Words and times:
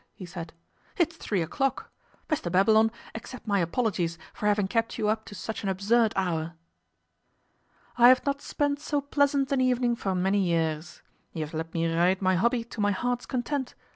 he 0.15 0.25
said. 0.25 0.51
'It's 0.97 1.15
three 1.17 1.43
o'clock. 1.43 1.91
Mr 2.27 2.51
Babylon, 2.51 2.89
accept 3.13 3.45
my 3.45 3.59
apologies 3.59 4.17
for 4.33 4.47
having 4.47 4.67
kept 4.67 4.97
you 4.97 5.07
up 5.09 5.25
to 5.25 5.35
such 5.35 5.61
an 5.61 5.69
absurd 5.69 6.11
hour.' 6.15 6.53
'I 7.99 8.07
have 8.09 8.25
not 8.25 8.41
spent 8.41 8.79
so 8.79 8.99
pleasant 8.99 9.51
an 9.51 9.61
evening 9.61 9.95
for 9.95 10.15
many 10.15 10.39
years. 10.39 11.03
You 11.33 11.45
have 11.45 11.53
let 11.53 11.71
me 11.75 11.85
ride 11.95 12.19
my 12.19 12.33
hobby 12.33 12.63
to 12.63 12.81
my 12.81 12.89
heart's 12.89 13.27
content. 13.27 13.75